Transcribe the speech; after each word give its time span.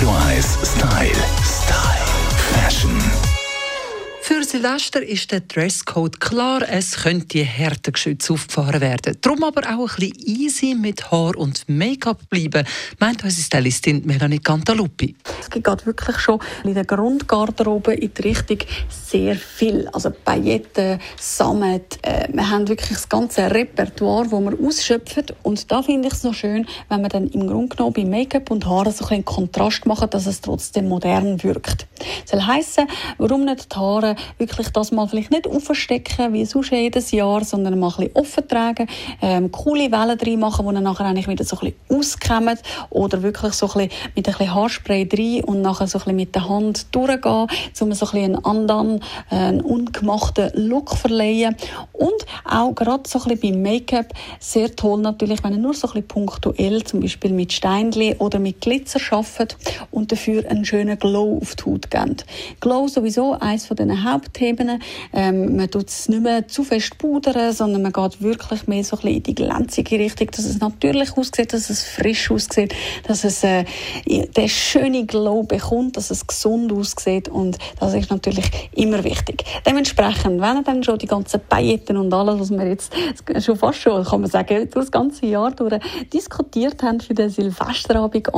Radio 0.00 0.14
1 0.14 0.64
Style. 0.64 1.49
Silvester 4.50 5.00
ist 5.00 5.30
der 5.30 5.42
Dresscode 5.42 6.18
klar, 6.18 6.62
es 6.68 6.96
könnte 7.04 7.38
Härtegeschütze 7.38 8.32
aufgefahren 8.32 8.80
werden. 8.80 9.16
Darum 9.20 9.44
aber 9.44 9.62
auch 9.62 9.88
ein 9.88 10.10
bisschen 10.10 10.16
easy 10.26 10.74
mit 10.74 11.08
Haar 11.12 11.36
und 11.36 11.68
Make-up 11.68 12.28
bleiben, 12.28 12.66
meint 12.98 13.22
unsere 13.22 13.42
Stylistin 13.42 14.04
Melanie 14.06 14.40
Cantaluppi. 14.40 15.14
Es 15.40 15.48
geht 15.48 15.86
wirklich 15.86 16.18
schon 16.18 16.40
in 16.64 16.74
der 16.74 16.84
Grundgarderobe 16.84 17.94
in 17.94 18.12
die 18.12 18.22
Richtung 18.22 18.58
sehr 18.88 19.36
viel. 19.36 19.88
Also 19.92 20.10
Pailletten, 20.10 20.98
Sammet, 21.16 22.00
äh, 22.02 22.26
wir 22.32 22.50
haben 22.50 22.66
wirklich 22.66 22.90
das 22.90 23.08
ganze 23.08 23.48
Repertoire, 23.48 24.24
das 24.24 24.32
wir 24.32 24.66
ausschöpfen. 24.66 25.26
Und 25.44 25.70
da 25.70 25.80
finde 25.80 26.08
ich 26.08 26.14
es 26.14 26.24
noch 26.24 26.34
schön, 26.34 26.66
wenn 26.88 27.02
man 27.02 27.10
dann 27.10 27.28
im 27.28 27.46
Grunde 27.46 27.76
genommen 27.76 27.92
bei 27.92 28.04
Make-up 28.04 28.50
und 28.50 28.66
Haaren 28.66 28.92
so 28.92 29.06
ein 29.06 29.24
Kontrast 29.24 29.86
machen, 29.86 30.10
dass 30.10 30.26
es 30.26 30.40
trotzdem 30.40 30.88
modern 30.88 31.40
wirkt. 31.44 31.86
Soll 32.24 32.42
heissen, 32.42 32.86
warum 33.18 33.44
nicht 33.44 33.74
die 33.74 33.78
Haare 33.78 34.16
wirklich 34.38 34.68
das 34.70 34.92
mal 34.92 35.08
vielleicht 35.08 35.30
nicht 35.30 35.46
aufstecken, 35.46 36.32
wie 36.32 36.44
sonst 36.44 36.70
jedes 36.70 37.10
Jahr, 37.10 37.44
sondern 37.44 37.78
mal 37.78 37.88
ein 37.88 37.96
bisschen 37.96 38.16
offen 38.16 38.48
tragen, 38.48 38.86
ähm, 39.22 39.50
coole 39.50 39.90
Wellen 39.90 40.18
drin 40.18 40.40
machen, 40.40 40.66
die 40.66 40.74
dann 40.74 40.84
nachher 40.84 41.06
eigentlich 41.06 41.28
wieder 41.28 41.44
so 41.44 41.56
ein 41.58 41.72
bisschen 41.88 41.98
auskämmen 41.98 42.58
oder 42.90 43.22
wirklich 43.22 43.52
so 43.54 43.66
ein 43.66 43.88
bisschen 43.88 44.10
mit 44.16 44.28
ein 44.28 44.32
bisschen 44.32 44.54
Haarspray 44.54 45.06
drin 45.06 45.44
und 45.44 45.62
nachher 45.62 45.86
so 45.86 45.98
ein 45.98 46.04
bisschen 46.04 46.16
mit 46.16 46.34
der 46.34 46.48
Hand 46.48 46.94
durchgehen, 46.94 47.32
um 47.32 47.48
so 47.76 47.84
ein 47.84 47.90
bisschen 47.90 48.24
einen 48.24 48.44
anderen, 48.44 49.00
äh, 49.30 49.52
ungemachten 49.62 50.50
Look 50.54 50.96
verleihen. 50.96 51.56
Und 51.92 52.26
auch 52.44 52.74
gerade 52.74 53.08
so 53.08 53.18
ein 53.20 53.36
bisschen 53.36 53.54
beim 53.54 53.62
Make-up 53.62 54.12
sehr 54.38 54.74
toll 54.74 55.00
natürlich, 55.00 55.42
wenn 55.44 55.52
ihr 55.52 55.58
nur 55.58 55.74
so 55.74 55.88
ein 55.88 55.92
bisschen 55.92 56.08
punktuell 56.08 56.82
zum 56.84 57.00
Beispiel 57.00 57.32
mit 57.32 57.52
Steinli 57.52 58.16
oder 58.18 58.38
mit 58.38 58.60
Glitzer 58.60 59.00
arbeitet 59.10 59.56
und 59.90 60.12
dafür 60.12 60.48
einen 60.48 60.64
schönen 60.64 60.98
Glow 60.98 61.38
auf 61.40 61.56
die 61.56 61.64
Haut 61.64 61.89
gebt. 61.90 62.24
Glow 62.60 62.88
sowieso 62.88 63.32
eines 63.32 63.66
von 63.66 63.76
den 63.76 64.04
Hauptthemen. 64.04 64.82
Ähm, 65.12 65.56
man 65.56 65.70
tut 65.70 65.88
es 65.88 66.08
nicht 66.08 66.22
mehr 66.22 66.46
zu 66.48 66.64
fest 66.64 66.98
pudern, 66.98 67.52
sondern 67.52 67.82
man 67.82 67.92
geht 67.92 68.22
wirklich 68.22 68.66
mehr 68.66 68.84
so 68.84 68.96
ein 68.96 69.02
bisschen 69.02 69.16
in 69.16 69.22
die 69.22 69.34
glänzige 69.34 69.98
Richtung, 69.98 70.30
dass 70.30 70.44
es 70.44 70.60
natürlich 70.60 71.16
aussieht, 71.16 71.52
dass 71.52 71.70
es 71.70 71.82
frisch 71.82 72.30
aussieht, 72.30 72.74
dass 73.06 73.24
es 73.24 73.42
äh, 73.44 73.64
den 74.06 74.48
schönen 74.48 75.06
Glow 75.06 75.42
bekommt, 75.42 75.96
dass 75.96 76.10
es 76.10 76.26
gesund 76.26 76.72
aussieht 76.72 77.28
und 77.28 77.58
das 77.78 77.94
ist 77.94 78.10
natürlich 78.10 78.50
immer 78.74 79.02
wichtig. 79.04 79.44
Dementsprechend, 79.66 80.40
wenn 80.40 80.56
ihr 80.56 80.62
dann 80.62 80.82
schon 80.82 80.98
die 80.98 81.06
ganzen 81.06 81.40
Pailletten 81.48 81.96
und 81.96 82.12
alles, 82.12 82.40
was 82.40 82.50
wir 82.50 82.66
jetzt 82.66 82.92
schon 83.40 83.56
fast 83.56 83.80
schon, 83.80 84.04
kann 84.04 84.20
man 84.20 84.30
sagen, 84.30 84.68
das 84.72 84.90
ganze 84.90 85.26
Jahr 85.26 85.50
durch 85.50 85.78
diskutiert 86.12 86.82
haben 86.82 87.00
für 87.00 87.14
den 87.14 87.30
Silvesterabend 87.30 88.28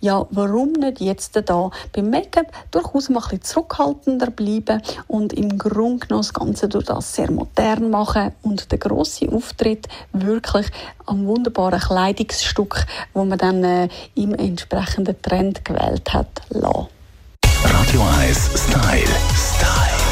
ja, 0.00 0.26
warum 0.30 0.72
nicht 0.72 1.00
jetzt 1.00 1.40
da 1.44 1.70
beim 1.92 2.10
Make-up 2.10 2.46
mal 2.92 3.20
ein 3.20 3.22
bisschen 3.22 3.42
zurückhaltender 3.42 4.30
bleiben 4.30 4.82
und 5.06 5.32
im 5.32 5.58
Grunde 5.58 6.06
genommen 6.06 6.22
das 6.22 6.34
Ganze 6.34 6.68
durch 6.68 6.86
das 6.86 7.14
sehr 7.14 7.30
modern 7.30 7.90
machen 7.90 8.32
und 8.42 8.70
den 8.70 8.78
grossen 8.78 9.32
Auftritt 9.32 9.88
wirklich 10.12 10.66
am 11.06 11.26
wunderbaren 11.26 11.80
Kleidungsstück, 11.80 12.86
wo 13.14 13.24
man 13.24 13.38
dann 13.38 13.64
äh, 13.64 13.88
im 14.14 14.34
entsprechenden 14.34 15.20
Trend 15.22 15.64
gewählt 15.64 16.12
hat, 16.12 16.42
lassen. 16.50 16.88
Radio 17.64 18.02
1 18.20 18.50
Style. 18.56 19.06
Style. 19.34 20.11